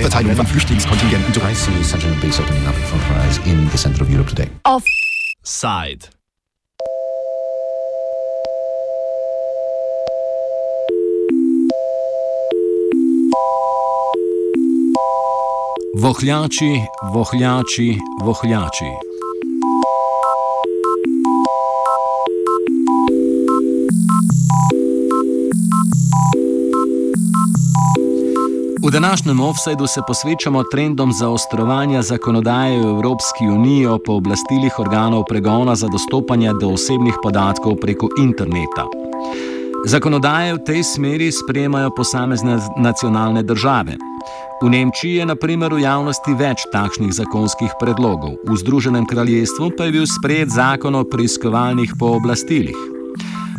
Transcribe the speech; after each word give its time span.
Verteilung 0.00 0.36
von 0.36 0.46
Flüchtlingskontingenten. 0.46 1.32
Zu 1.32 1.40
I 1.40 1.54
see. 1.54 1.82
Such 1.82 2.04
a 2.04 2.08
base 2.20 2.42
opening 2.42 2.66
up 2.66 2.74
for 2.74 2.98
us 3.26 3.38
in 3.46 3.68
the 3.70 3.78
center 3.78 4.02
of 4.02 4.10
Europe 4.10 4.28
today. 4.28 4.48
Offside. 4.64 6.10
Vohljači, 15.98 16.82
vohljači, 17.12 17.98
vohljači. 18.24 19.05
V 28.86 28.90
današnjem 28.90 29.40
offsajdu 29.40 29.86
se 29.86 30.00
posvečamo 30.06 30.62
trendom 30.62 31.12
zaostrovanja 31.12 32.02
zakonodaje 32.02 32.78
v 32.78 32.88
Evropski 32.88 33.48
uniji 33.48 33.86
o 33.86 33.98
pooblastilih 33.98 34.78
organov 34.78 35.24
pregona 35.28 35.74
za 35.74 35.88
dostopanje 35.88 36.52
do 36.60 36.68
osebnih 36.68 37.14
podatkov 37.22 37.76
preko 37.80 38.08
interneta. 38.18 38.86
Zakonodaje 39.86 40.54
v 40.54 40.64
tej 40.66 40.82
smeri 40.84 41.32
sprejemajo 41.32 41.90
posamezne 41.96 42.58
nacionalne 42.78 43.42
države. 43.42 43.96
V 44.62 44.70
Nemčiji 44.70 45.14
je 45.14 45.26
naprimer 45.26 45.74
v 45.74 45.82
javnosti 45.82 46.34
več 46.38 46.62
takšnih 46.72 47.12
zakonskih 47.12 47.74
predlogov, 47.80 48.38
v 48.46 48.56
Združenem 48.56 49.06
kraljestvu 49.06 49.70
pa 49.78 49.84
je 49.84 49.98
bil 49.98 50.06
sprejet 50.06 50.48
zakon 50.54 50.94
o 50.94 51.04
preiskovalnih 51.04 51.90
pooblastilih. 51.98 52.95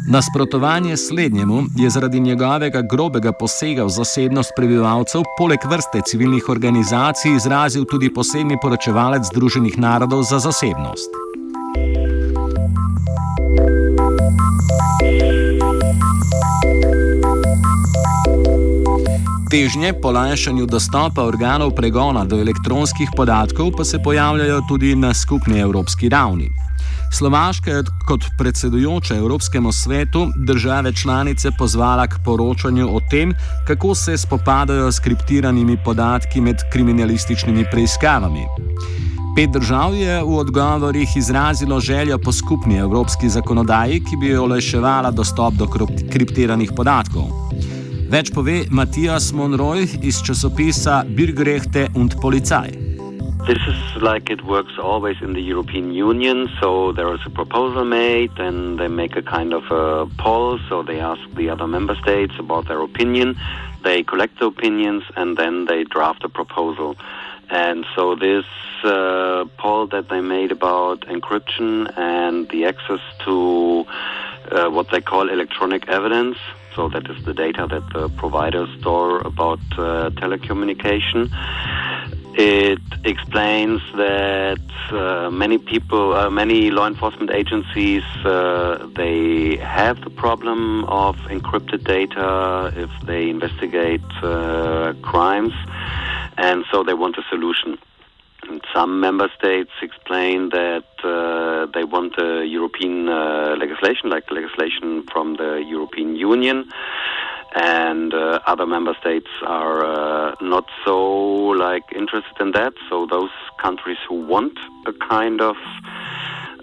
Nasprotovanje 0.10 0.98
slednjemu 0.98 1.64
je 1.76 1.90
zaradi 1.90 2.20
njegovega 2.20 2.82
grobega 2.82 3.32
posega 3.32 3.84
v 3.84 3.90
zasebnost 3.90 4.52
prebivalcev, 4.56 5.22
poleg 5.38 5.60
vrste 5.70 6.02
civilnih 6.08 6.50
organizacij, 6.50 7.36
izrazil 7.36 7.86
tudi 7.86 8.14
posebni 8.14 8.58
poročevalec 8.62 9.26
Združenih 9.26 9.78
narodov 9.78 10.24
za 10.24 10.40
zasebnost. 10.40 11.10
Težnje 19.52 19.94
po 20.02 20.12
lajšanju 20.12 20.66
dostopa 20.66 21.24
organov 21.24 21.72
pregona 21.76 22.24
do 22.26 22.40
elektronskih 22.40 23.10
podatkov 23.16 23.72
pa 23.78 23.84
se 23.84 24.00
pojavljajo 24.04 24.62
tudi 24.70 24.96
na 24.96 25.14
skupni 25.14 25.60
evropski 25.60 26.10
ravni. 26.10 26.67
Slovaška 27.18 27.72
je 27.72 27.84
kot 28.06 28.26
predsedujoča 28.38 29.16
Evropskemu 29.16 29.72
svetu 29.72 30.28
države 30.36 30.94
članice 30.94 31.52
pozvala 31.58 32.08
k 32.08 32.20
poročanju 32.26 32.96
o 32.96 33.00
tem, 33.12 33.34
kako 33.68 33.96
se 33.96 34.18
spopadajo 34.18 34.92
s 34.92 35.00
kriptiranimi 35.00 35.78
podatki 35.86 36.42
med 36.42 36.56
kriminalističnimi 36.72 37.66
preiskavami. 37.72 38.46
Pet 39.36 39.50
držav 39.50 39.96
je 39.96 40.22
v 40.24 40.38
odgovorih 40.38 41.18
izrazilo 41.18 41.80
željo 41.80 42.18
po 42.18 42.32
skupni 42.32 42.78
evropski 42.78 43.30
zakonodaji, 43.30 44.04
ki 44.04 44.18
bi 44.18 44.38
olajševala 44.38 45.12
dostop 45.12 45.54
do 45.54 45.68
kriptiranih 46.12 46.72
podatkov. 46.76 47.24
Več 48.10 48.30
pove 48.34 48.64
Matijas 48.70 49.34
Monroy 49.34 49.88
iz 50.04 50.22
časopisa 50.22 51.04
Birgrechte 51.10 51.90
und 51.96 52.22
Polizei. 52.22 52.87
This 53.48 53.66
is 53.66 54.02
like 54.02 54.30
it 54.30 54.44
works 54.44 54.74
always 54.78 55.22
in 55.22 55.32
the 55.32 55.40
European 55.40 55.94
Union. 55.94 56.50
So 56.60 56.92
there 56.92 57.14
is 57.14 57.22
a 57.26 57.30
proposal 57.30 57.86
made, 57.86 58.38
and 58.38 58.78
they 58.78 58.90
make 58.90 59.16
a 59.16 59.22
kind 59.22 59.54
of 59.54 59.64
a 59.72 60.06
poll. 60.18 60.60
So 60.68 60.84
they 60.84 61.00
ask 61.00 61.22
the 61.34 61.50
other 61.50 61.66
member 61.66 61.96
states 61.96 62.34
about 62.38 62.68
their 62.68 62.82
opinion. 62.82 63.40
They 63.86 64.04
collect 64.04 64.40
the 64.40 64.48
opinions, 64.48 65.04
and 65.16 65.38
then 65.38 65.64
they 65.64 65.86
draft 65.86 66.26
a 66.26 66.30
proposal. 66.30 66.98
And 67.50 67.86
so 67.96 68.16
this 68.16 68.44
uh, 68.84 69.46
poll 69.58 69.88
that 69.88 70.10
they 70.10 70.20
made 70.20 70.52
about 70.52 71.02
encryption 71.08 71.98
and 71.98 72.50
the 72.50 72.66
access 72.66 73.00
to 73.24 73.86
uh, 74.52 74.70
what 74.70 74.92
they 74.92 75.00
call 75.00 75.30
electronic 75.30 75.88
evidence. 75.88 76.38
So 76.76 76.90
that 76.90 77.10
is 77.10 77.24
the 77.24 77.34
data 77.34 77.66
that 77.66 77.94
the 77.94 78.10
providers 78.10 78.70
store 78.82 79.22
about 79.22 79.60
uh, 79.78 80.10
telecommunication 80.12 81.32
it 82.38 82.80
explains 83.04 83.82
that 83.96 84.62
uh, 84.92 85.30
many 85.32 85.58
people, 85.58 86.14
uh, 86.14 86.30
many 86.30 86.70
law 86.70 86.86
enforcement 86.86 87.32
agencies, 87.32 88.04
uh, 88.24 88.88
they 88.96 89.58
have 89.58 90.02
the 90.02 90.12
problem 90.12 90.86
of 90.86 91.16
encrypted 91.30 91.84
data 91.84 92.72
if 92.76 92.92
they 93.08 93.30
investigate 93.30 94.06
uh, 94.22 94.94
crimes, 95.02 95.54
and 96.38 96.64
so 96.72 96.84
they 96.84 96.94
want 96.94 97.18
a 97.18 97.24
solution. 97.30 97.78
And 98.48 98.62
some 98.74 99.00
member 99.00 99.30
states 99.38 99.72
explain 99.82 100.50
that 100.50 100.86
uh, 101.04 101.66
they 101.74 101.84
want 101.84 102.14
European 102.18 103.10
uh, 103.10 103.56
legislation, 103.58 104.10
like 104.10 104.30
legislation 104.32 105.04
from 105.12 105.36
the 105.36 105.66
European 105.68 106.16
Union 106.16 106.72
and 107.56 108.14
uh, 108.14 108.40
other 108.46 108.66
member 108.66 108.96
states 109.00 109.28
are 109.44 109.86
uh, 109.86 110.36
not 110.42 110.66
so 110.86 110.98
like 111.66 111.84
interested 111.96 112.40
in 112.40 112.52
that. 112.52 112.74
So 112.90 113.06
those 113.06 113.32
countries 113.62 113.98
who 114.08 114.16
want 114.26 114.58
a 114.86 114.94
kind 114.94 115.42
of 115.42 115.56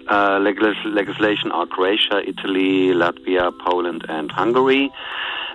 uh, 0.07 0.39
legis- 0.41 0.85
legislation 0.85 1.51
are 1.51 1.65
Croatia, 1.65 2.21
Italy, 2.27 2.93
Latvia, 2.93 3.51
Poland, 3.65 4.05
and 4.07 4.31
Hungary, 4.31 4.91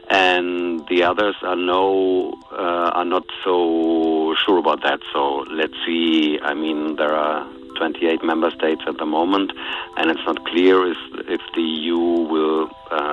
and 0.09 0.87
the 0.89 1.05
others 1.05 1.37
are 1.43 1.57
no 1.57 2.35
uh, 2.53 2.91
are 2.99 3.05
not 3.05 3.25
so 3.45 4.35
sure 4.45 4.59
about 4.59 4.83
that. 4.83 5.01
So 5.13 5.45
let's 5.51 5.75
see. 5.87 6.39
I 6.43 6.55
mean, 6.55 6.97
there 6.97 7.15
are 7.15 7.47
28 7.81 8.23
member 8.23 8.51
states 8.51 8.83
at 8.87 8.99
the 8.99 9.07
moment, 9.07 9.53
and 9.97 10.11
it's 10.11 10.21
not 10.27 10.45
clear 10.47 10.87
if, 10.87 10.99
if 11.29 11.41
the 11.55 11.63
EU 11.63 11.99
will 11.99 12.69
uh, 12.91 13.10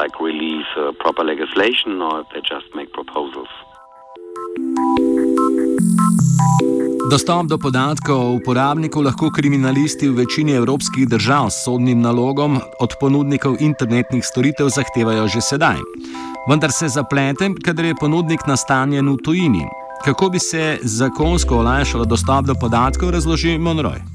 like 0.00 0.14
release 0.30 0.70
uh, 0.76 0.92
proper 1.02 1.24
legislation 1.32 1.92
or 2.06 2.20
if 2.22 2.26
they 2.32 2.42
just 2.54 2.68
make 2.78 2.90
proposals. 2.98 3.50
Dostop 7.10 7.46
do 7.52 7.58
podatkov 7.58 8.20
o 8.20 8.34
uporabniku 8.38 9.02
lahko 9.02 9.30
kriminalisti 9.30 10.08
v 10.08 10.22
večini 10.22 10.52
evropskih 10.52 11.08
držav 11.08 11.50
s 11.50 11.64
sodnim 11.64 12.00
nalogom 12.00 12.60
od 12.80 12.90
ponudnikov 13.00 13.58
internetnih 13.60 14.24
storitev 14.24 14.68
zahtevajo 14.68 15.26
že 15.28 15.40
sedaj. 15.40 15.78
Vendar 16.48 16.72
se 16.72 16.88
zaplete, 16.88 17.50
kadar 17.64 17.84
je 17.84 18.00
ponudnik 18.00 18.46
nastanjen 18.46 19.08
v 19.10 19.16
tujini, 19.24 19.64
Kako 20.04 20.28
bi 20.28 20.38
se 20.38 20.78
zakonsko 20.82 21.56
olajšalo 21.56 22.04
dostop 22.04 22.44
do 22.44 22.54
podatkov, 22.54 23.10
razloži 23.10 23.58
Monroy. 23.58 24.09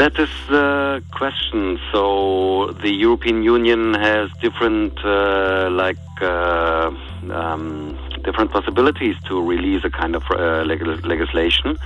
That 0.00 0.18
is 0.18 0.30
the 0.48 1.02
question. 1.10 1.78
So 1.92 2.72
the 2.80 2.90
European 2.90 3.42
Union 3.42 3.92
has 3.92 4.30
different, 4.40 4.98
uh, 5.04 5.68
like, 5.70 5.98
uh, 6.22 6.90
um, 7.30 7.98
different 8.24 8.50
possibilities 8.50 9.16
to 9.28 9.34
release 9.46 9.84
a 9.84 9.90
kind 9.90 10.16
of 10.16 10.22
uh, 10.30 10.62
leg- 10.64 11.04
legislation, 11.04 11.78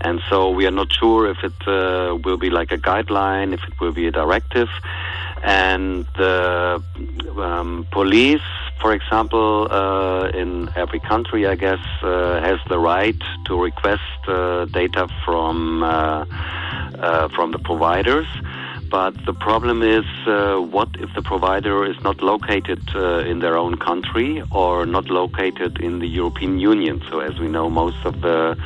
and 0.00 0.22
so 0.30 0.48
we 0.48 0.64
are 0.64 0.70
not 0.70 0.90
sure 0.90 1.28
if 1.28 1.44
it 1.44 1.60
uh, 1.68 2.16
will 2.24 2.38
be 2.38 2.48
like 2.48 2.72
a 2.72 2.78
guideline, 2.78 3.52
if 3.52 3.62
it 3.68 3.78
will 3.78 3.92
be 3.92 4.06
a 4.06 4.12
directive, 4.12 4.70
and 5.42 6.06
the 6.16 6.82
um, 7.36 7.86
police 7.90 8.48
for 8.80 8.92
example, 8.92 9.66
uh, 9.70 10.28
in 10.28 10.70
every 10.76 11.00
country, 11.00 11.46
I 11.46 11.56
guess, 11.56 11.80
uh, 12.02 12.40
has 12.40 12.60
the 12.68 12.78
right 12.78 13.20
to 13.46 13.60
request 13.60 14.02
uh, 14.28 14.66
data 14.66 15.08
from 15.24 15.82
uh, 16.98 17.08
uh, 17.08 17.28
from 17.28 17.52
the 17.52 17.58
providers. 17.58 18.26
But 18.90 19.14
the 19.26 19.34
problem 19.34 19.82
is, 19.82 20.04
uh, 20.26 20.56
what 20.58 20.88
if 20.98 21.10
the 21.14 21.22
provider 21.22 21.84
is 21.84 22.00
not 22.02 22.22
located 22.22 22.80
in 23.26 23.40
their 23.40 23.56
own 23.56 23.76
country 23.76 24.42
or 24.50 24.86
not 24.86 25.10
located 25.10 25.80
in 25.80 25.98
the 25.98 26.06
European 26.06 26.58
Union? 26.58 27.02
So, 27.10 27.20
as 27.20 27.38
we 27.38 27.48
know, 27.48 27.68
most 27.68 27.98
of 28.04 28.20
the 28.22 28.56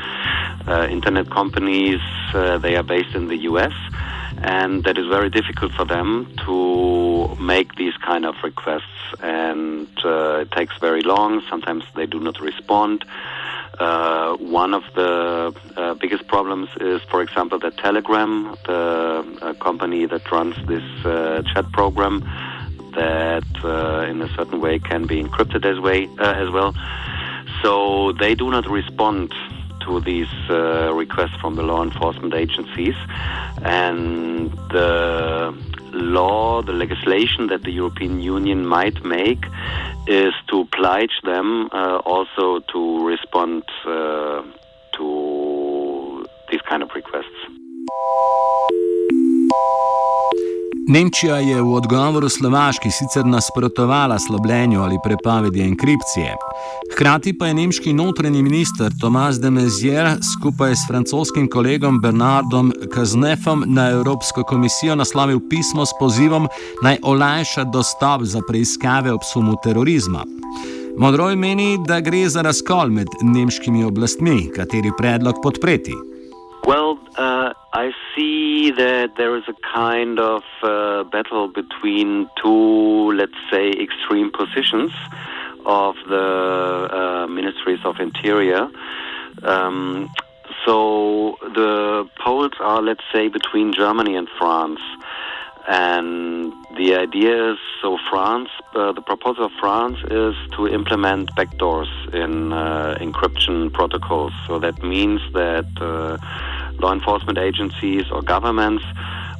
internet 0.91 1.31
companies 1.31 2.01
they 2.33 2.77
are 2.77 2.85
based 2.85 3.15
in 3.15 3.27
the 3.29 3.39
U.S 3.51 3.73
and 4.43 4.83
that 4.85 4.99
is 4.99 5.06
very 5.06 5.31
difficult 5.31 5.73
for 5.73 5.85
them 5.85 6.27
to 6.45 7.35
make 7.37 7.75
these 7.77 7.97
kind 7.99 8.25
of 8.25 8.35
requests 8.43 8.83
and 9.21 9.89
uh, 10.05 10.41
it 10.41 10.51
takes 10.51 10.77
very 10.79 11.03
long 11.03 11.43
sometimes 11.49 11.85
they 11.95 12.06
do 12.06 12.19
not 12.19 12.41
respond 12.41 13.05
uh, 13.79 14.37
one 14.37 14.75
of 14.75 14.83
the 14.95 15.55
uh, 15.77 15.95
biggest 15.95 16.27
problems 16.27 16.69
is, 16.81 17.01
for 17.11 17.23
example, 17.23 17.59
that 17.61 17.77
Telegram, 17.79 18.57
the 18.67 19.39
uh, 19.43 19.55
company 19.55 20.07
that 20.07 20.31
runs 20.31 20.57
this 20.67 20.85
uh, 21.05 21.43
chat 21.53 21.71
program, 21.73 22.21
that 22.95 23.47
uh, 23.65 24.07
in 24.11 24.21
a 24.21 24.29
certain 24.37 24.61
way 24.61 24.79
can 24.79 25.07
be 25.07 25.23
encrypted 25.23 25.65
as 25.65 25.81
way 25.81 26.09
as 26.19 26.51
well. 26.51 26.75
So 27.63 28.13
they 28.13 28.35
do 28.35 28.51
not 28.51 28.69
respond 28.69 29.33
to 29.87 30.01
these 30.01 30.33
uh, 30.49 30.93
requests 30.95 31.37
from 31.41 31.57
the 31.57 31.63
law 31.63 31.83
enforcement 31.83 32.35
agencies, 32.35 32.95
and 33.63 34.53
the 34.71 35.57
law, 35.93 36.62
the 36.62 36.73
legislation 36.73 37.49
that 37.49 37.62
the 37.62 37.71
European 37.71 38.21
Union 38.21 38.67
might 38.67 39.05
make 39.05 39.44
is 40.06 40.33
to 40.49 40.61
oblige 40.61 41.21
them 41.23 41.69
uh, 41.73 41.99
also 42.05 42.61
to 42.73 43.06
respond 43.06 43.62
uh, 43.87 44.43
to 44.93 46.27
these 46.50 46.61
kind 46.62 46.83
of 46.83 46.91
requests. 46.94 47.62
Nemčija 50.93 51.37
je 51.37 51.62
v 51.62 51.71
odgovoru 51.73 52.29
Slovaški 52.29 52.91
sicer 52.91 53.25
nasprotovala 53.27 54.19
slobljenju 54.19 54.83
ali 54.83 54.99
prepovedi 55.05 55.62
enkripcije. 55.62 56.35
Hkrati 56.93 57.33
pa 57.39 57.47
je 57.47 57.55
nemški 57.55 57.93
notranji 57.93 58.43
minister 58.43 58.93
Tomas 59.00 59.41
de 59.41 59.49
Maizière 59.50 60.17
skupaj 60.33 60.75
s 60.77 60.85
francoskim 60.89 61.49
kolegom 61.49 62.00
Bernardom 62.00 62.73
Kaznefom 62.94 63.65
na 63.67 63.89
Evropsko 63.91 64.43
komisijo 64.43 64.94
naslovil 64.94 65.41
pismo 65.50 65.87
s 65.87 65.97
pozivom 66.00 66.49
naj 66.83 66.99
olajša 67.03 67.65
dostop 67.65 68.23
za 68.23 68.41
preiskave 68.49 69.12
ob 69.12 69.25
sumu 69.33 69.56
terorizma. 69.65 70.25
Modroj 70.99 71.37
meni, 71.37 71.79
da 71.89 72.00
gre 72.00 72.29
za 72.29 72.43
razkol 72.43 72.93
med 72.93 73.09
nemškimi 73.23 73.85
oblastmi, 73.85 74.50
kateri 74.56 74.93
predlog 74.99 75.41
podpreti. 75.43 75.94
Well, 76.67 76.93
uh, 77.17 77.50
I 77.73 77.91
see 78.14 78.70
that 78.70 79.17
there 79.17 79.37
is 79.37 79.44
a 79.49 79.55
kind 79.75 80.19
of 80.19 80.43
uh, 80.62 81.05
battle 81.05 81.49
between 81.49 82.29
two, 82.43 83.12
let's 83.12 83.32
say, 83.50 83.70
extreme 83.70 84.31
positions 84.31 84.93
of 85.64 85.94
the 86.09 86.88
uh, 86.91 87.26
ministries 87.29 87.81
of 87.85 88.00
interior. 88.00 88.69
Um, 89.43 90.12
so 90.64 91.37
the 91.43 92.09
poles 92.23 92.53
are, 92.61 92.82
let's 92.82 93.05
say, 93.12 93.29
between 93.29 93.73
Germany 93.73 94.17
and 94.17 94.29
France. 94.38 94.81
And 95.69 96.53
the 96.76 96.97
idea 96.97 97.53
is 97.53 97.58
so 97.81 97.97
France, 98.11 98.49
uh, 98.75 98.93
the 98.93 99.00
proposal 99.00 99.44
of 99.44 99.53
France 99.61 99.97
is 100.11 100.35
to 100.56 100.67
implement 100.67 101.31
backdoors 101.37 101.88
in 102.12 102.53
uh, 102.53 102.97
encryption 103.00 103.73
protocols. 103.73 104.32
So 104.49 104.58
that 104.58 104.82
means 104.82 105.20
that 105.35 105.67
uh, 105.81 106.19
law 106.81 106.93
enforcement 106.93 107.39
agencies 107.39 108.05
or 108.11 108.23
governments 108.23 108.85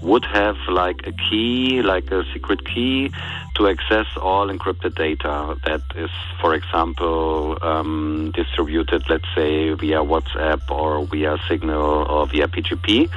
would 0.03 0.25
have 0.25 0.57
like 0.69 1.07
a 1.07 1.13
key, 1.13 1.81
like 1.83 2.11
a 2.11 2.25
secret 2.33 2.65
key, 2.65 3.11
to 3.55 3.69
access 3.69 4.07
all 4.17 4.49
encrypted 4.49 4.95
data 4.97 5.57
that 5.65 5.83
is, 5.95 6.11
for 6.41 6.55
example, 6.55 7.57
um, 7.63 8.33
distributed, 8.35 9.05
let's 9.09 9.29
say, 9.35 9.73
via 9.75 9.99
WhatsApp 9.99 10.69
or 10.71 11.07
via 11.07 11.39
Signal 11.49 12.07
or 12.11 12.27
via 12.27 12.49
PGP. 12.49 13.09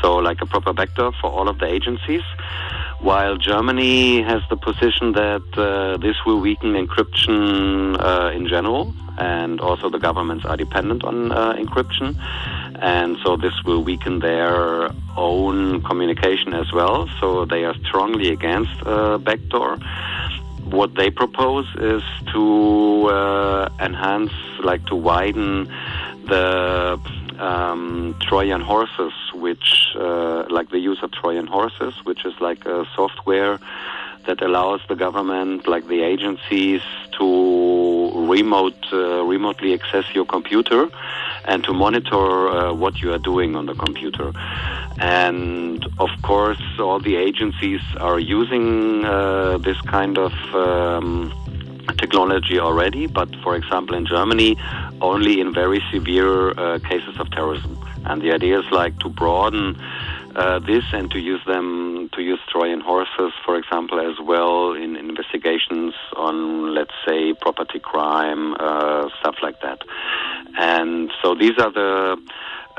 So, 0.00 0.16
like 0.16 0.40
a 0.42 0.46
proper 0.46 0.72
vector 0.72 1.10
for 1.20 1.30
all 1.30 1.48
of 1.48 1.58
the 1.58 1.66
agencies. 1.66 2.22
While 3.02 3.36
Germany 3.36 4.22
has 4.22 4.42
the 4.48 4.56
position 4.56 5.12
that 5.12 5.42
uh, 5.58 5.96
this 5.98 6.16
will 6.24 6.40
weaken 6.40 6.74
encryption 6.74 7.96
uh, 8.00 8.30
in 8.30 8.46
general, 8.46 8.94
and 9.18 9.60
also 9.60 9.90
the 9.90 9.98
governments 9.98 10.44
are 10.44 10.56
dependent 10.56 11.04
on 11.04 11.32
uh, 11.32 11.54
encryption 11.54 12.16
and 12.82 13.16
so 13.24 13.36
this 13.36 13.54
will 13.64 13.82
weaken 13.84 14.18
their 14.18 14.90
own 15.16 15.82
communication 15.82 16.52
as 16.52 16.72
well. 16.72 17.08
So 17.20 17.44
they 17.44 17.64
are 17.64 17.74
strongly 17.86 18.30
against 18.30 18.74
uh, 18.84 19.18
backdoor. 19.18 19.76
What 20.64 20.94
they 20.96 21.10
propose 21.10 21.66
is 21.76 22.02
to 22.32 23.06
uh, 23.06 23.68
enhance, 23.78 24.32
like 24.64 24.84
to 24.86 24.96
widen 24.96 25.66
the 26.26 26.98
um, 27.42 28.14
Trojan 28.20 28.60
horses, 28.60 29.12
which 29.34 29.92
uh, 29.96 30.44
like 30.48 30.70
the 30.70 30.78
use 30.78 31.00
of 31.02 31.10
Trojan 31.10 31.46
horses, 31.46 31.94
which 32.04 32.24
is 32.24 32.34
like 32.40 32.64
a 32.66 32.86
software 32.94 33.58
that 34.26 34.40
allows 34.40 34.80
the 34.88 34.94
government, 34.94 35.66
like 35.66 35.88
the 35.88 36.02
agencies, 36.02 36.80
to 37.18 38.12
remote 38.14 38.80
uh, 38.92 39.24
remotely 39.24 39.74
access 39.74 40.04
your 40.14 40.24
computer 40.24 40.88
and 41.44 41.64
to 41.64 41.72
monitor 41.72 42.48
uh, 42.48 42.72
what 42.72 43.02
you 43.02 43.12
are 43.12 43.18
doing 43.18 43.56
on 43.56 43.66
the 43.66 43.74
computer. 43.74 44.32
And 44.98 45.84
of 45.98 46.10
course, 46.22 46.62
all 46.78 47.00
the 47.00 47.16
agencies 47.16 47.80
are 47.98 48.20
using 48.20 49.04
uh, 49.04 49.58
this 49.58 49.80
kind 49.80 50.18
of 50.18 50.32
um, 50.54 51.32
technology 52.02 52.58
already, 52.58 53.04
but 53.06 53.28
for 53.44 53.52
example, 53.60 53.94
in 54.00 54.04
Germany, 54.14 54.50
only 55.00 55.34
in 55.42 55.48
very 55.54 55.80
severe 55.92 56.50
uh, 56.50 56.78
cases 56.90 57.14
of 57.22 57.30
terrorism. 57.30 57.72
And 58.04 58.20
the 58.20 58.32
idea 58.32 58.58
is 58.58 58.68
like 58.72 58.98
to 59.04 59.08
broaden 59.08 59.64
uh, 60.34 60.58
this 60.70 60.84
and 60.92 61.10
to 61.12 61.18
use 61.18 61.42
them 61.46 62.08
to 62.14 62.20
use 62.22 62.40
Trojan 62.50 62.80
horses, 62.80 63.32
for 63.44 63.54
example, 63.56 64.00
as 64.00 64.16
well 64.20 64.72
in 64.72 64.96
investigations 64.96 65.94
on, 66.16 66.74
let's 66.74 66.96
say, 67.06 67.34
property 67.34 67.78
crime, 67.78 68.54
uh, 68.58 69.08
stuff 69.20 69.36
like 69.42 69.60
that. 69.60 69.80
And 70.58 71.12
so 71.22 71.34
these 71.34 71.56
are 71.58 71.72
the 71.72 72.16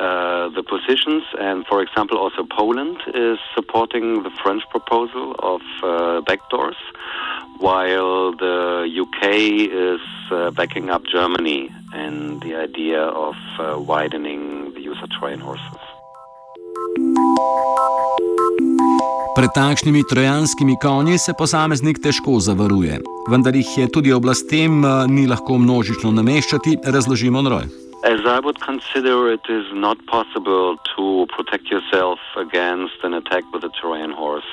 uh, 0.04 0.50
the 0.58 0.64
positions, 0.64 1.24
and 1.40 1.66
for 1.66 1.82
example, 1.82 2.18
also 2.18 2.42
Poland 2.44 2.98
is 3.28 3.40
supporting 3.56 4.24
the 4.24 4.34
French 4.42 4.64
proposal 4.70 5.36
of 5.40 5.62
uh, 5.82 5.88
backdoors, 6.30 6.80
while 7.60 8.34
the 8.46 8.60
UK 9.04 9.24
is 9.90 10.04
uh, 10.32 10.52
backing 10.52 10.90
up 10.90 11.04
Germany 11.06 11.70
and 11.94 12.42
the 12.42 12.56
idea 12.56 13.02
of 13.28 13.36
uh, 13.60 13.64
widening 13.92 14.74
the 14.76 14.82
use 14.82 15.00
of 15.04 15.10
Trojan 15.18 15.40
horses. 15.40 15.84
Pred 19.36 19.50
takšnimi 19.56 20.04
trojanskimi 20.10 20.76
konji 20.82 21.18
se 21.18 21.34
posameznik 21.38 21.98
težko 22.04 22.38
zavaruje, 22.40 23.00
vendar 23.30 23.56
jih 23.56 23.78
je 23.78 23.88
tudi 23.90 24.14
oblastem 24.14 24.86
eh, 24.86 25.08
ni 25.08 25.26
lahko 25.28 25.58
množično 25.58 26.12
nameščati, 26.12 26.78
razložimo 26.86 27.42
Roj. 27.50 27.83
As 28.04 28.20
I 28.26 28.40
would 28.40 28.60
consider 28.60 29.32
it 29.32 29.46
is 29.48 29.66
not 29.72 30.06
possible 30.08 30.76
to 30.98 31.26
protect 31.30 31.68
yourself 31.72 32.20
against 32.36 32.96
an 33.02 33.14
attack 33.14 33.44
with 33.54 33.64
a 33.64 33.70
Trojan 33.70 34.12
horse. 34.12 34.44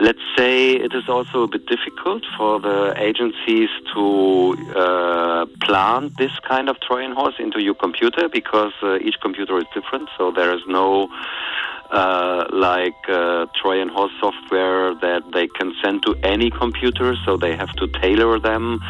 Let's 0.00 0.24
say 0.34 0.72
it 0.72 0.94
is 0.94 1.06
also 1.06 1.42
a 1.42 1.46
bit 1.46 1.66
difficult 1.66 2.24
for 2.38 2.58
the 2.58 2.94
agencies 2.96 3.68
to 3.92 4.56
uh, 4.74 5.46
plant 5.60 6.16
this 6.16 6.32
kind 6.40 6.70
of 6.70 6.80
Trojan 6.80 7.12
horse 7.12 7.34
into 7.38 7.62
your 7.62 7.74
computer 7.74 8.30
because 8.30 8.72
uh, 8.82 8.96
each 8.96 9.20
computer 9.20 9.58
is 9.58 9.66
different, 9.74 10.08
so 10.16 10.30
there 10.30 10.54
is 10.54 10.62
no 10.66 11.10
uh, 11.90 12.46
like 12.52 13.08
uh, 13.08 13.46
Trojan 13.54 13.88
horse 13.88 14.12
software 14.20 14.94
that 14.94 15.22
they 15.32 15.46
can 15.48 15.74
send 15.82 16.02
to 16.04 16.14
any 16.22 16.50
computer, 16.50 17.14
so 17.24 17.36
they 17.36 17.54
have 17.56 17.72
to 17.76 17.86
tailor 17.88 18.38
them 18.38 18.80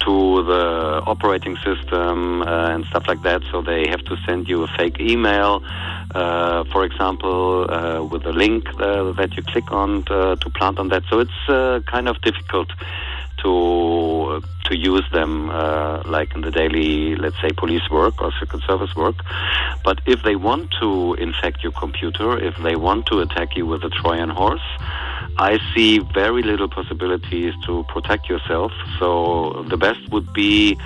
to 0.00 0.42
the 0.44 1.02
operating 1.06 1.56
system 1.56 2.42
uh, 2.42 2.70
and 2.70 2.84
stuff 2.86 3.04
like 3.06 3.22
that. 3.22 3.42
So 3.50 3.62
they 3.62 3.88
have 3.88 4.04
to 4.04 4.16
send 4.26 4.48
you 4.48 4.62
a 4.62 4.68
fake 4.78 5.00
email, 5.00 5.62
uh, 6.14 6.64
for 6.72 6.84
example, 6.84 7.66
uh, 7.68 8.02
with 8.04 8.24
a 8.26 8.32
link 8.32 8.68
uh, 8.80 9.12
that 9.12 9.36
you 9.36 9.42
click 9.42 9.70
on 9.72 10.04
to, 10.04 10.36
to 10.36 10.50
plant 10.50 10.78
on 10.78 10.88
that. 10.88 11.02
So 11.10 11.20
it's 11.20 11.84
kind 11.86 12.08
of 12.08 12.20
difficult 12.22 12.68
to 13.42 14.42
to 14.68 14.76
use 14.76 15.04
them 15.12 15.50
uh, 15.50 16.02
like 16.04 16.34
in 16.34 16.42
the 16.42 16.50
daily, 16.50 17.16
let's 17.16 17.40
say, 17.40 17.50
police 17.56 17.88
work 17.90 18.20
or 18.20 18.30
secret 18.38 18.62
service 18.64 18.94
work. 18.94 19.16
But 19.82 20.00
if 20.06 20.22
they 20.22 20.36
want 20.36 20.74
to 20.80 21.14
infect 21.14 21.62
your 21.62 21.72
computer, 21.72 22.38
if 22.38 22.54
they 22.58 22.76
want 22.76 23.06
to 23.06 23.20
attack 23.20 23.56
you 23.56 23.66
with 23.66 23.82
a 23.82 23.88
Trojan 23.88 24.28
horse, 24.28 24.68
I 25.38 25.58
see 25.74 26.00
very 26.00 26.42
little 26.42 26.68
possibilities 26.68 27.54
to 27.66 27.84
protect 27.88 28.28
yourself. 28.28 28.72
So 28.98 29.64
the 29.68 29.76
best 29.76 30.00
would 30.10 30.32
be 30.32 30.76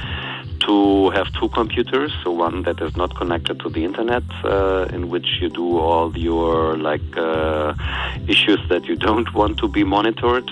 to 0.67 1.11
have 1.11 1.27
two 1.33 1.49
computers, 1.49 2.13
so 2.23 2.31
one 2.31 2.63
that 2.63 2.81
is 2.81 2.97
not 2.97 3.17
connected 3.17 3.59
to 3.61 3.69
the 3.69 3.85
internet, 3.85 4.23
uh, 4.45 4.87
in 4.93 5.09
which 5.09 5.27
you 5.41 5.49
do 5.49 5.79
all 5.79 6.17
your 6.17 6.77
like 6.77 7.17
uh, 7.17 7.75
issues 8.29 8.61
that 8.69 8.85
you 8.85 8.97
don't 9.09 9.33
want 9.35 9.59
to 9.59 9.69
be 9.69 9.83
monitored, 9.83 10.49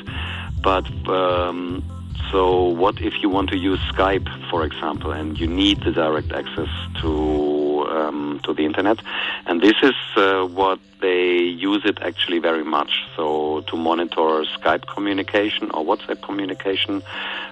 but 0.62 0.86
um, 1.08 1.82
so, 2.30 2.62
what 2.62 3.00
if 3.00 3.14
you 3.22 3.28
want 3.28 3.50
to 3.50 3.56
use 3.56 3.80
Skype, 3.92 4.28
for 4.50 4.64
example, 4.64 5.10
and 5.10 5.38
you 5.38 5.48
need 5.48 5.82
the 5.82 5.90
direct 5.90 6.30
access 6.30 6.68
to 7.00 7.86
um, 7.90 8.40
to 8.44 8.54
the 8.54 8.64
internet? 8.64 9.00
And 9.46 9.60
this 9.60 9.74
is 9.82 9.94
uh, 10.16 10.44
what 10.44 10.78
they 11.00 11.38
use 11.38 11.82
it 11.84 11.98
actually 12.02 12.38
very 12.38 12.62
much. 12.62 12.92
So, 13.16 13.62
to 13.62 13.76
monitor 13.76 14.44
Skype 14.56 14.86
communication 14.86 15.72
or 15.72 15.84
WhatsApp 15.84 16.22
communication, 16.22 17.02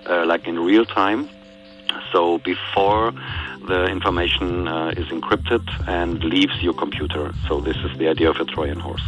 uh, 0.09 0.25
like 0.27 0.47
in 0.47 0.61
real 0.61 0.85
time. 0.85 1.29
So, 2.13 2.39
before 2.39 3.13
the 3.67 3.87
information 3.87 4.69
uh, 4.69 5.01
is 5.01 5.07
encrypted 5.09 5.65
and 5.87 6.25
leaves 6.25 6.63
your 6.63 6.75
computer. 6.75 7.33
So, 7.47 7.61
this 7.61 7.77
is 7.77 7.97
the 7.99 8.09
idea 8.09 8.31
of 8.31 8.37
a 8.41 8.45
Trojan 8.45 8.81
horse. 8.81 9.05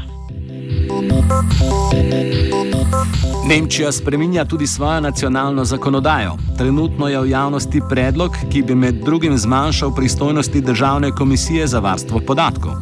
Nemčija 3.48 3.92
spreminja 3.92 4.44
tudi 4.44 4.66
svojo 4.66 5.00
nacionalno 5.00 5.64
zakonodajo. 5.64 6.32
Trenutno 6.58 7.08
je 7.08 7.20
v 7.20 7.30
javnosti 7.30 7.80
predlog, 7.90 8.30
ki 8.52 8.62
bi 8.62 8.74
med 8.74 8.94
drugim 8.94 9.38
zmanjšal 9.38 9.94
pristojnosti 9.96 10.60
Državne 10.60 11.10
komisije 11.10 11.66
za 11.66 11.78
varstvo 11.78 12.20
podatkov. 12.26 12.72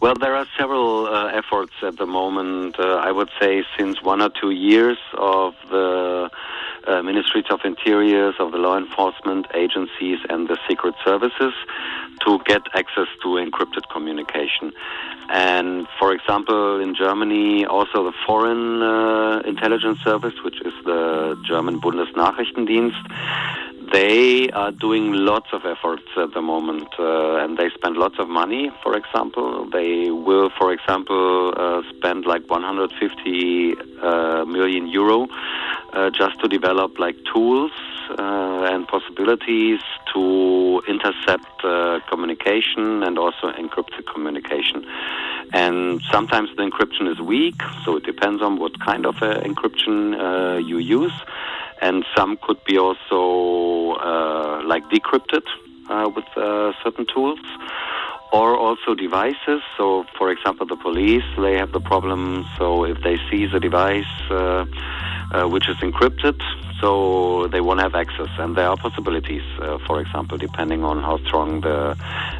Well, 0.00 0.18
there 0.20 0.36
are 0.36 0.46
several 0.58 1.08
uh, 1.08 1.38
efforts 1.40 1.74
at 1.88 1.96
the 1.96 2.06
moment. 2.06 2.78
Uh, 2.78 3.08
I 3.08 3.10
would 3.16 3.30
say 3.40 3.64
since 3.78 3.94
one 4.02 4.20
or 4.20 4.30
two 4.40 4.50
years 4.50 4.98
of 5.18 5.54
the 5.70 6.28
uh, 6.28 6.53
ministries 7.02 7.44
of 7.50 7.60
interiors, 7.64 8.34
of 8.38 8.52
the 8.52 8.58
law 8.58 8.76
enforcement 8.76 9.46
agencies, 9.54 10.18
and 10.28 10.48
the 10.48 10.58
secret 10.68 10.94
services 11.04 11.52
to 12.24 12.38
get 12.46 12.62
access 12.74 13.08
to 13.22 13.28
encrypted 13.28 13.88
communication. 13.90 14.72
And 15.30 15.86
for 15.98 16.12
example, 16.12 16.80
in 16.80 16.94
Germany, 16.94 17.64
also 17.66 18.04
the 18.04 18.12
Foreign 18.26 18.82
uh, 18.82 19.40
Intelligence 19.46 19.98
Service, 20.04 20.34
which 20.44 20.60
is 20.60 20.72
the 20.84 21.40
German 21.46 21.80
Bundesnachrichtendienst, 21.80 23.02
they 23.94 24.50
are 24.50 24.72
doing 24.72 25.12
lots 25.12 25.46
of 25.52 25.64
efforts 25.64 26.02
at 26.16 26.34
the 26.34 26.42
moment, 26.42 26.88
uh, 26.98 27.36
and 27.36 27.56
they 27.56 27.70
spend 27.70 27.96
lots 27.96 28.16
of 28.18 28.28
money. 28.28 28.72
For 28.82 28.96
example, 28.96 29.70
they 29.70 30.10
will, 30.10 30.50
for 30.58 30.72
example, 30.72 31.54
uh, 31.56 31.82
spend 31.94 32.26
like 32.26 32.50
150 32.50 33.74
uh, 34.02 34.44
million 34.46 34.88
euro 34.88 35.28
uh, 35.92 36.10
just 36.10 36.40
to 36.40 36.48
develop 36.48 36.98
like 36.98 37.14
tools 37.32 37.70
uh, 38.18 38.72
and 38.72 38.88
possibilities 38.88 39.78
to 40.12 40.82
intercept 40.88 41.64
uh, 41.64 42.00
communication 42.10 43.04
and 43.04 43.16
also 43.16 43.52
encrypted 43.52 44.12
communication. 44.12 44.84
And 45.52 46.02
sometimes 46.10 46.48
the 46.56 46.64
encryption 46.64 47.08
is 47.12 47.20
weak, 47.20 47.60
so 47.84 47.98
it 47.98 48.04
depends 48.04 48.42
on 48.42 48.58
what 48.58 48.72
kind 48.80 49.06
of 49.06 49.14
encryption 49.16 50.66
you 50.66 50.78
use 50.78 51.12
and 51.84 52.04
some 52.16 52.38
could 52.42 52.60
be 52.64 52.78
also 52.78 53.20
uh, 54.00 54.62
like 54.66 54.84
decrypted 54.88 55.44
uh, 55.90 56.08
with 56.16 56.24
uh, 56.36 56.72
certain 56.82 57.06
tools 57.14 57.38
or 58.32 58.56
also 58.56 58.94
devices. 58.94 59.60
So, 59.76 60.04
for 60.18 60.30
example, 60.30 60.66
the 60.66 60.76
police 60.76 61.28
they 61.38 61.54
have 61.58 61.72
the 61.72 61.80
problem. 61.80 62.44
So, 62.58 62.84
if 62.84 63.02
they 63.04 63.16
seize 63.30 63.52
a 63.54 63.60
device 63.60 64.14
uh, 65.32 65.44
uh, 65.44 65.48
which 65.48 65.68
is 65.68 65.76
encrypted, 65.76 66.40
so 66.80 67.48
they 67.48 67.60
won't 67.60 67.80
have 67.80 67.94
access. 67.94 68.28
And 68.38 68.56
there 68.56 68.68
are 68.68 68.76
possibilities, 68.76 69.42
uh, 69.60 69.78
for 69.86 70.00
example, 70.00 70.38
depending 70.38 70.84
on 70.84 71.02
how 71.02 71.18
strong 71.26 71.60
the 71.60 71.96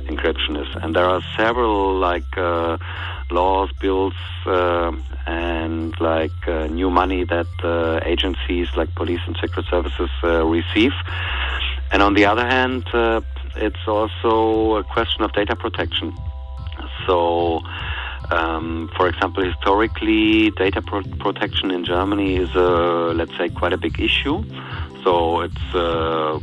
encryption 0.06 0.60
is. 0.60 0.68
And 0.82 0.94
there 0.94 1.06
are 1.06 1.22
several 1.36 1.96
like 1.98 2.36
laws, 3.30 3.70
bills, 3.80 4.14
uh, 4.46 4.92
and 5.26 5.98
like 6.00 6.46
uh, 6.46 6.66
new 6.66 6.90
money 6.90 7.24
that 7.24 7.46
uh, 7.62 8.00
agencies 8.04 8.68
like 8.76 8.94
police 8.94 9.20
and 9.26 9.36
secret 9.40 9.66
services 9.70 10.10
uh, 10.22 10.44
receive. 10.44 10.92
And 11.92 12.02
on 12.02 12.14
the 12.14 12.26
other 12.26 12.46
hand, 12.46 12.86
uh, 12.92 13.20
it's 13.56 13.86
also 13.86 14.76
a 14.76 14.84
question 14.84 15.22
of 15.24 15.32
data 15.32 15.56
protection. 15.56 16.12
So, 17.06 17.60
um, 18.30 18.90
for 18.96 19.08
example, 19.08 19.44
historically, 19.44 20.50
data 20.50 20.82
pro- 20.82 21.02
protection 21.02 21.70
in 21.70 21.84
Germany 21.84 22.36
is, 22.36 22.54
let's 22.54 23.36
say, 23.36 23.48
quite 23.48 23.72
a 23.72 23.78
big 23.78 24.00
issue. 24.00 24.44
So 25.02 25.42
it's 25.42 25.74
uh, 25.74 26.40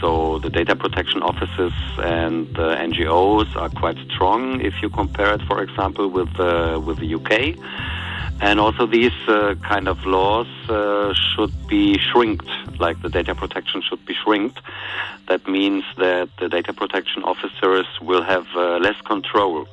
so 0.00 0.38
the 0.38 0.50
data 0.50 0.74
protection 0.74 1.22
offices 1.22 1.72
and 1.98 2.46
the 2.54 2.76
NGOs 2.76 3.54
are 3.56 3.68
quite 3.68 3.96
strong 4.10 4.60
if 4.60 4.74
you 4.82 4.88
compare 4.88 5.34
it, 5.34 5.42
for 5.42 5.62
example, 5.62 6.08
with 6.08 6.28
uh, 6.40 6.80
with 6.84 6.98
the 6.98 7.14
UK. 7.14 7.56
And 8.40 8.60
also 8.60 8.86
these 8.86 9.16
uh, 9.28 9.54
kind 9.62 9.88
of 9.88 10.04
laws 10.04 10.46
uh, 10.68 11.14
should 11.14 11.54
be 11.68 11.98
shrinked, 11.98 12.48
like 12.78 13.00
the 13.00 13.08
data 13.08 13.34
protection 13.34 13.80
should 13.80 14.04
be 14.04 14.14
shrinked. 14.14 14.58
That 15.28 15.48
means 15.48 15.84
that 15.96 16.28
the 16.38 16.48
data 16.48 16.72
protection 16.74 17.22
officers 17.22 17.86
will 18.00 18.22
have 18.22 18.46
uh, 18.54 18.78
less 18.78 19.00
control. 19.02 19.66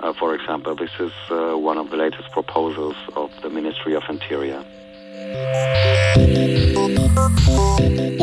Uh, 0.00 0.12
for 0.18 0.34
example, 0.34 0.74
this 0.74 0.90
is 1.00 1.12
uh, 1.30 1.56
one 1.56 1.78
of 1.78 1.90
the 1.90 1.96
latest 1.96 2.30
proposals 2.32 2.96
of 3.16 3.30
the 3.42 3.50
Ministry 3.50 3.94
of 3.94 4.02
Interior. 4.08 4.62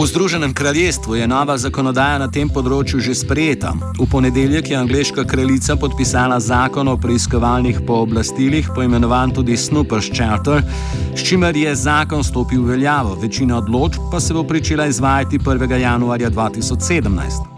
V 0.02 0.08
Združenem 0.08 0.54
kraljestvu 0.54 1.16
je 1.16 1.28
nova 1.28 1.58
zakonodaja 1.58 2.18
na 2.18 2.28
tem 2.28 2.50
področju 2.50 3.00
že 3.06 3.14
sprejeta. 3.16 3.76
V 4.00 4.08
ponedeljek 4.10 4.72
je 4.74 4.80
angliška 4.80 5.26
kraljica 5.30 5.76
podpisala 5.78 6.40
zakon 6.42 6.90
o 6.90 6.98
preiskovalnih 6.98 7.84
pooblastilih, 7.86 8.74
poimenovan 8.76 9.30
tudi 9.30 9.58
Snoopers 9.58 10.10
Charter, 10.10 10.66
s 11.14 11.22
čimer 11.22 11.54
je 11.54 11.76
zakon 11.76 12.26
stopil 12.26 12.66
v 12.66 12.74
veljavo. 12.74 13.14
Večina 13.22 13.62
odločb 13.62 14.10
pa 14.12 14.20
se 14.20 14.34
bo 14.34 14.44
pričela 14.44 14.90
izvajati 14.90 15.40
1. 15.40 15.78
januarja 15.78 16.34
2017. 16.34 17.51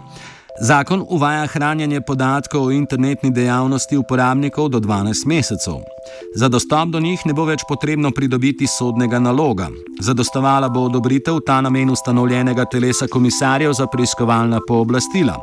Zakon 0.60 1.04
uvaja 1.08 1.46
hranjenje 1.46 2.00
podatkov 2.00 2.66
o 2.66 2.70
internetni 2.70 3.30
dejavnosti 3.30 3.96
uporabnikov 3.96 4.68
do 4.68 4.80
12 4.80 5.26
mesecev. 5.26 5.74
Za 6.36 6.48
dostop 6.48 6.88
do 6.88 7.00
njih 7.00 7.26
ne 7.26 7.34
bo 7.34 7.44
več 7.44 7.64
potrebno 7.68 8.12
pridobiti 8.14 8.66
sodnega 8.66 9.18
naloga. 9.18 9.68
Zadostovala 10.00 10.68
bo 10.68 10.86
odobritev 10.86 11.40
ta 11.46 11.60
namen 11.60 11.90
ustanovljenega 11.90 12.64
telesa 12.70 13.06
komisarjev 13.06 13.72
za 13.72 13.86
preiskovalna 13.86 14.60
pooblastila. 14.68 15.42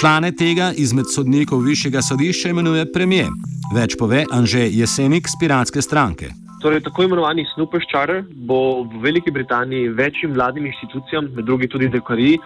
Člane 0.00 0.32
tega 0.36 0.72
izmed 0.76 1.08
sodnikov 1.14 1.64
višjega 1.64 2.02
sodišča 2.02 2.48
imenuje 2.48 2.92
premije. 2.92 3.28
Več 3.74 3.96
pove 3.98 4.24
Anže 4.32 4.68
Jesenik 4.68 5.28
z 5.28 5.40
Piratske 5.40 5.82
stranke. 5.82 6.45
Torej, 6.56 6.80
tako 6.80 7.04
imenovani 7.04 7.44
Snoopers 7.52 7.84
Charter 7.90 8.22
bo 8.48 8.82
v 8.88 9.00
Veliki 9.02 9.30
Britaniji 9.30 9.88
večjim 9.88 10.32
vladnim 10.32 10.66
institucijam, 10.66 11.28
med 11.36 11.44
drugim 11.44 11.68
tudi 11.68 11.88
dekariji, 11.92 12.38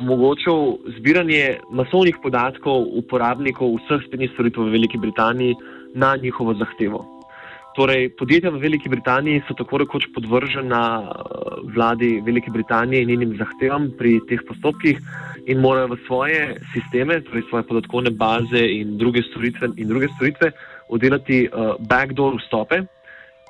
omogočal 0.00 0.78
zbiranje 0.96 1.58
masovnih 1.70 2.16
podatkov 2.22 2.88
uporabnikov 3.02 3.76
vseh 3.82 4.06
spletnih 4.06 4.32
storitev 4.32 4.70
v 4.70 4.72
Veliki 4.78 4.98
Britaniji 4.98 5.58
na 5.94 6.16
njihovo 6.16 6.56
zahtevo. 6.56 7.04
Torej, 7.76 8.08
podjetja 8.16 8.50
v 8.50 8.64
Veliki 8.64 8.88
Britaniji 8.88 9.44
so 9.44 9.54
tako 9.54 9.84
rekoč 9.84 10.08
podvržena 10.16 10.82
eh, 11.04 11.62
vladi 11.76 12.12
Velike 12.24 12.50
Britanije 12.50 13.02
in 13.02 13.12
njenim 13.12 13.36
zahtevam 13.36 13.92
pri 13.98 14.16
teh 14.32 14.40
postopkih 14.48 14.96
in 15.46 15.60
morajo 15.60 15.92
v 15.92 16.04
svoje 16.06 16.40
sisteme, 16.72 17.20
torej 17.20 17.44
svoje 17.52 17.68
podatkovne 17.68 18.10
baze 18.10 18.64
in 18.64 18.96
druge 18.98 19.22
storitve, 19.28 19.74
in 19.76 19.88
druge 19.88 20.08
storitve 20.16 20.52
oddelati 20.88 21.48
uh, 21.52 21.76
backdoor 21.84 22.40
vstope 22.40 22.86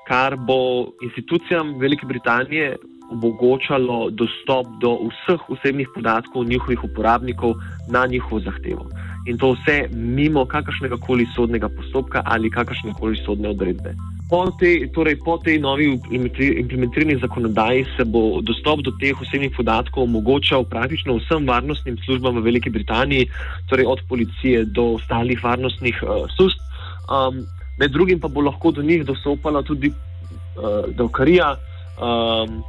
kar 0.09 0.37
bo 0.37 0.89
institucijam 1.03 1.75
Velike 1.79 2.07
Britanije 2.07 2.77
omogočalo 3.11 4.11
dostop 4.11 4.67
do 4.81 4.91
vseh 5.09 5.51
osebnih 5.51 5.89
podatkov 5.95 6.45
njihovih 6.45 6.85
uporabnikov 6.85 7.55
na 7.89 8.07
njihovo 8.07 8.41
zahtevo. 8.41 8.87
In 9.27 9.39
to 9.39 9.53
vse 9.53 9.89
mimo 9.93 10.45
kakršnega 10.45 10.97
koli 10.97 11.27
sodnega 11.37 11.69
postopka 11.69 12.23
ali 12.25 12.51
kakršne 12.51 12.93
koli 13.01 13.17
sodne 13.17 13.49
odredbe. 13.49 13.95
Po 14.31 14.45
tej, 14.61 14.91
torej 14.93 15.17
po 15.25 15.39
tej 15.41 15.57
novi 15.59 15.89
implementirani 16.61 17.17
zakonodaji 17.21 17.87
se 17.97 18.05
bo 18.05 18.41
dostop 18.45 18.85
do 18.85 18.93
teh 19.01 19.17
osebnih 19.21 19.53
podatkov 19.57 20.05
omogočal 20.05 20.65
praktično 20.69 21.17
vsem 21.17 21.49
varnostnim 21.49 21.97
službam 22.05 22.37
v 22.37 22.45
Veliki 22.45 22.71
Britaniji, 22.71 23.31
torej 23.69 23.87
od 23.89 24.05
policije 24.09 24.65
do 24.65 25.01
ostalih 25.01 25.45
varnostnih 25.45 26.03
uh, 26.05 26.29
služb. 26.37 26.61
Um, 27.09 27.49
med 27.79 27.91
drugim 27.91 28.21
pa 28.21 28.29
bo 28.29 28.41
lahko 28.41 28.71
do 28.71 28.83
njih 28.83 29.05
dostopala 29.07 29.63
tudi 29.63 29.91
uh, 29.91 30.89
Davkarija, 30.97 31.55
um, 31.55 32.63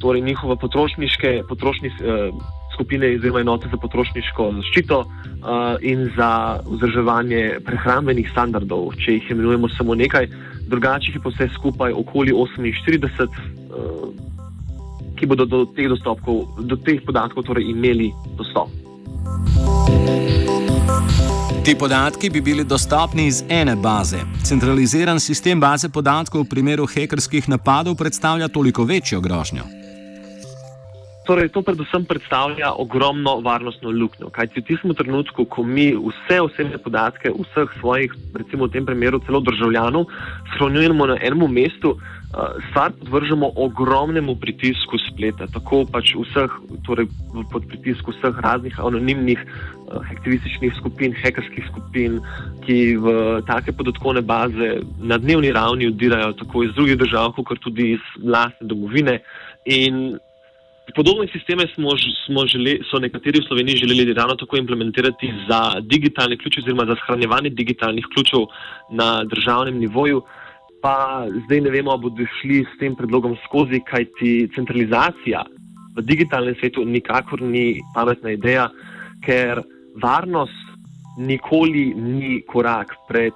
torej 0.00 0.22
njihove 0.22 0.56
potrošniške 0.60 1.42
potrošni, 1.48 1.88
uh, 1.88 2.34
skupine, 2.74 3.14
oziroma 3.16 3.40
enote 3.40 3.68
za 3.70 3.78
potrošniško 3.80 4.50
zaščito 4.58 4.98
uh, 5.00 5.76
in 5.80 6.10
za 6.16 6.60
vzdrževanje 6.66 7.60
prehrambenih 7.66 8.30
standardov, 8.32 8.92
če 9.00 9.18
jih 9.18 9.30
imenujemo 9.30 9.70
samo 9.76 9.94
nekaj, 9.94 10.28
drugače 10.68 11.14
je 11.14 11.22
pa 11.22 11.32
vse 11.32 11.48
skupaj 11.54 11.94
okoli 12.02 12.34
48, 12.34 13.28
uh, 13.28 14.08
ki 15.14 15.30
bodo 15.30 15.46
do 15.46 15.64
teh, 15.76 15.88
do 16.58 16.76
teh 16.76 17.00
podatkov 17.06 17.46
torej 17.46 17.70
imeli 17.70 18.10
dostop. 18.36 18.68
Ti 21.64 21.74
podatki 21.78 22.30
bi 22.30 22.40
bili 22.40 22.64
dostopni 22.64 23.26
iz 23.26 23.42
ene 23.48 23.76
baze. 23.76 24.18
Centraliziran 24.44 25.20
sistem 25.20 25.60
baze 25.60 25.88
podatkov 25.88 26.42
v 26.42 26.48
primeru 26.48 26.86
hekerskih 26.86 27.48
napadov 27.48 27.94
predstavlja 27.96 28.48
toliko 28.48 28.84
večjo 28.84 29.20
grožnjo. 29.20 29.83
Torej, 31.24 31.48
to 31.48 31.62
predvsem 31.64 32.04
predstavlja 32.04 32.74
ogromno 32.76 33.38
varnostno 33.40 33.88
luknjo. 33.90 34.28
Kaj 34.28 34.50
ti 34.52 34.60
v 34.60 34.64
tistem 34.68 34.92
trenutku, 34.92 35.46
ko 35.48 35.62
mi 35.64 35.86
vse 35.96 36.36
osebne 36.44 36.76
podatke, 36.76 37.32
vseh 37.32 37.70
svojih, 37.80 38.12
recimo 38.36 38.68
v 38.68 38.76
tem 38.76 38.84
primeru 38.84 39.22
celo 39.24 39.40
državljanov, 39.40 40.04
shranjujemo 40.52 41.06
na 41.08 41.16
enem 41.24 41.48
mestu, 41.48 41.94
eh, 41.96 42.60
stvar 42.68 42.92
podvržemo 43.00 43.56
ogromnemu 43.56 44.36
pritisku 44.36 45.00
spleta. 45.00 45.48
Tako 45.48 45.86
pač 45.88 46.12
vseh, 46.12 46.50
torej 46.84 47.08
pod 47.48 47.64
pritisku 47.72 48.12
vseh 48.12 48.44
raznih 48.44 48.76
anonimnih 48.76 49.40
eh, 49.40 50.12
aktivističnih 50.12 50.76
skupin, 50.76 51.16
hekerskih 51.24 51.64
skupin, 51.72 52.20
ki 52.68 53.00
v 53.00 53.40
take 53.48 53.72
podatkovne 53.72 54.20
baze 54.20 54.84
na 55.00 55.16
dnevni 55.16 55.56
ravni 55.56 55.88
odirajo 55.88 56.36
tako 56.36 56.68
iz 56.68 56.76
drugih 56.76 57.00
držav, 57.00 57.32
kot 57.32 57.64
tudi 57.64 57.96
iz 57.96 58.04
vlastne 58.20 58.68
domovine. 58.68 59.24
In 59.64 60.20
Podobne 60.92 61.24
sisteme 61.32 61.64
smo, 61.74 61.96
smo 62.26 62.44
žele, 62.46 62.76
so 62.90 63.00
nekateri 63.00 63.40
v 63.40 63.48
Sloveniji 63.48 63.76
želeli 63.76 64.12
ravno 64.14 64.36
tako 64.36 64.56
implementirati 64.56 65.32
za 65.48 65.80
digitalne 65.80 66.36
ključe 66.36 66.60
oziroma 66.60 66.84
za 66.86 66.96
shranjevanje 67.00 67.50
digitalnih 67.50 68.04
ključev 68.14 68.40
na 68.90 69.24
državnem 69.24 69.78
nivoju, 69.78 70.22
pa 70.82 71.24
zdaj 71.46 71.60
ne 71.60 71.70
vemo, 71.70 71.90
ali 71.90 72.00
bodo 72.00 72.26
šli 72.40 72.64
s 72.68 72.78
tem 72.78 72.96
predlogom 72.96 73.36
skozi, 73.46 73.80
kajti 73.80 74.50
centralizacija 74.54 75.44
v 75.96 76.02
digitalnem 76.02 76.54
svetu 76.60 76.84
nikakor 76.84 77.42
ni 77.42 77.80
pametna 77.94 78.34
ideja, 78.34 78.68
ker 79.24 79.62
varnost 80.02 80.74
nikoli 81.18 81.94
ni 81.94 82.42
korak 82.46 82.92
pred 83.08 83.32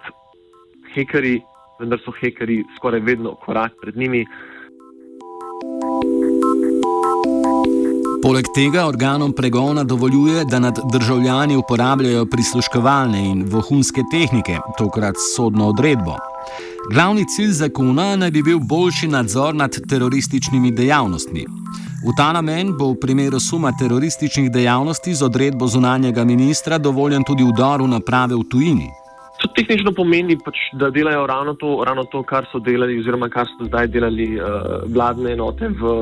hekerji, 0.94 1.40
vendar 1.80 2.02
so 2.04 2.12
hekerji 2.20 2.64
skoraj 2.76 3.00
vedno 3.00 3.34
korak 3.44 3.72
pred 3.82 3.96
njimi. 3.96 4.26
Poleg 8.28 8.44
tega 8.52 8.82
organom 8.84 9.32
pregona 9.32 9.84
dovoljuje, 9.84 10.44
da 10.44 10.58
nad 10.58 10.78
državljani 10.92 11.56
uporabljajo 11.56 12.26
prisluškovalne 12.26 13.22
in 13.24 13.46
vohunske 13.48 14.02
tehnike, 14.12 14.58
tokrat 14.78 15.14
sodno 15.36 15.68
odredbo. 15.68 16.16
Glavni 16.92 17.24
cilj 17.36 17.54
zakona 17.62 18.16
naj 18.16 18.30
bi 18.30 18.42
bil 18.42 18.58
boljši 18.60 19.08
nadzor 19.08 19.54
nad 19.54 19.78
terorističnimi 19.88 20.74
dejavnostmi. 20.76 21.46
V 22.04 22.16
ta 22.16 22.28
namen 22.36 22.76
bo 22.76 22.92
v 22.92 23.00
primeru 23.00 23.40
suma 23.40 23.72
terorističnih 23.80 24.52
dejavnosti 24.52 25.14
z 25.14 25.24
odredbo 25.24 25.66
zunanjega 25.66 26.24
ministra 26.24 26.78
dovoljen 26.78 27.24
tudi 27.24 27.48
vdor 27.48 27.82
v 27.82 27.88
naprave 27.96 28.36
v 28.36 28.44
tujini. 28.50 28.90
Tehnično 29.58 29.90
pomeni, 29.90 30.36
pač, 30.38 30.58
da 30.78 30.86
delajo 30.94 31.24
ravno 31.26 31.52
to, 31.58 31.70
ravno 31.86 32.04
to, 32.12 32.20
kar 32.22 32.46
so 32.46 32.60
delali, 32.62 32.94
oziroma 33.00 33.26
kar 33.32 33.48
so 33.50 33.66
zdaj 33.66 33.88
delali 33.90 34.28
uh, 34.38 34.84
vladne 34.86 35.32
enote 35.34 35.66
v 35.80 35.94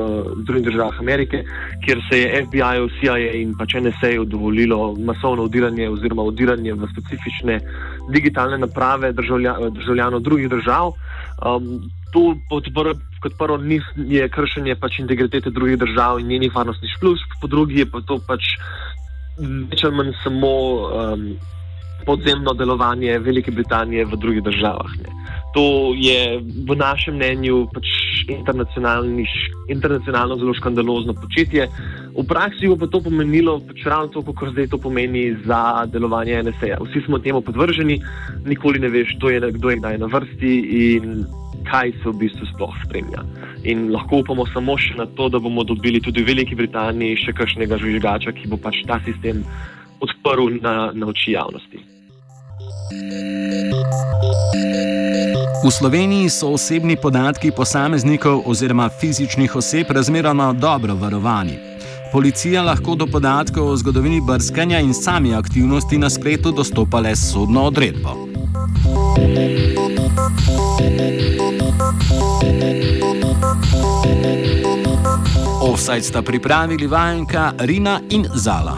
Združenih 0.43 0.67
državah 0.67 0.99
Amerike, 1.01 1.39
kjer 1.85 2.03
se 2.05 2.19
je 2.19 2.43
FBI, 2.45 2.85
CIA 2.99 3.31
in 3.39 3.55
pač 3.57 3.73
NSA 3.81 4.11
dovolilo 4.29 4.91
masovno 5.09 5.47
udiranje 5.49 5.89
oziroma 5.89 6.27
udiranje 6.29 6.77
v 6.77 6.91
specifične 6.91 7.57
digitalne 8.13 8.61
naprave 8.61 9.09
državlja, 9.17 9.57
državljanov 9.79 10.21
drugih 10.29 10.53
držav. 10.53 10.93
Um, 11.41 11.73
to 12.13 12.37
prvo, 12.77 12.93
kot 13.25 13.41
prvo 13.41 13.57
ni, 13.57 13.81
je 13.97 14.29
kršenje 14.29 14.77
pač 14.77 15.01
integritete 15.01 15.49
drugih 15.49 15.81
držav 15.81 16.21
in 16.21 16.29
njenih 16.29 16.53
varnostnih 16.53 16.93
služb, 16.99 17.37
po 17.41 17.49
drugi 17.49 17.81
je 17.81 17.89
pa 17.89 18.05
to 18.05 18.21
pač 18.21 18.53
več 19.41 19.81
ali 19.81 19.95
manj 19.97 20.17
samo. 20.21 20.57
Um, 20.93 21.29
podzemno 22.07 22.55
delovanje 22.55 23.19
Velike 23.19 23.51
Britanije 23.51 24.05
v 24.05 24.15
drugih 24.15 24.43
državah. 24.43 24.91
Ne. 25.03 25.17
To 25.53 25.93
je 25.97 26.39
v 26.39 26.75
našem 26.75 27.15
mnenju 27.15 27.67
pač 27.73 27.87
internacionalno 28.29 30.37
zelo 30.37 30.53
škandalozno 30.53 31.15
početje. 31.17 31.65
V 32.13 32.23
praksi 32.27 32.69
bo 32.69 32.77
pa 32.77 32.87
to 32.87 33.01
pomenilo 33.01 33.57
pač 33.65 33.81
ravno 33.85 34.13
to, 34.13 34.21
kot 34.21 34.53
zdaj 34.53 34.69
to 34.69 34.77
pomeni 34.77 35.33
za 35.45 35.85
delovanje 35.89 36.43
NSA. 36.43 36.77
Vsi 36.83 37.01
smo 37.05 37.19
temu 37.19 37.41
podvrženi, 37.41 37.97
nikoli 38.45 38.79
ne 38.79 38.89
veš, 38.93 39.17
kdo 39.17 39.33
je, 39.33 39.39
kdo 39.57 39.69
je 39.69 39.79
kdaj 39.81 39.97
na 39.97 40.07
vrsti 40.13 40.53
in 40.93 41.25
kaj 41.67 41.91
se 41.99 42.09
v 42.09 42.15
bistvu 42.21 42.45
sploh 42.53 42.75
spremlja. 42.85 43.25
In 43.67 43.89
lahko 43.91 44.21
upamo 44.23 44.45
samo 44.53 44.77
še 44.77 44.95
na 44.95 45.07
to, 45.17 45.27
da 45.27 45.39
bomo 45.39 45.65
dobili 45.67 45.99
tudi 45.99 46.23
v 46.23 46.31
Veliki 46.31 46.55
Britaniji 46.55 47.17
še 47.25 47.35
kakšnega 47.35 47.81
žvižgača, 47.81 48.31
ki 48.31 48.47
bo 48.47 48.61
pač 48.61 48.85
ta 48.87 49.01
sistem 49.03 49.41
odprl 50.05 50.61
na, 50.61 50.93
na 50.93 51.09
oči 51.09 51.33
javnosti. 51.33 51.96
V 55.65 55.71
Sloveniji 55.71 56.29
so 56.29 56.53
osebni 56.55 56.95
podatki 56.95 57.51
posameznikov 57.51 58.41
oziroma 58.45 58.89
fizičnih 58.89 59.55
oseb 59.55 59.91
razmeroma 59.91 60.53
dobro 60.53 60.95
varovani. 60.95 61.59
Policija 62.11 62.63
lahko 62.63 62.95
do 62.95 63.07
podatkov 63.07 63.67
o 63.69 63.75
zgodovini 63.77 64.21
brskanja 64.21 64.79
in 64.79 64.93
sami 64.93 65.35
aktivnosti 65.35 65.97
na 65.97 66.09
spletu 66.09 66.51
dostopa 66.51 66.99
le 66.99 67.15
s 67.15 67.31
sodno 67.33 67.63
odredbo. 67.67 68.15
Offside 75.61 76.01
sta 76.01 76.21
pripravili 76.21 76.87
vajenka 76.87 77.51
Rina 77.59 77.99
in 78.09 78.27
Zala. 78.35 78.77